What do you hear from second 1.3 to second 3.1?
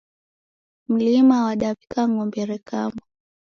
wadaw'ika ng'ombe rekama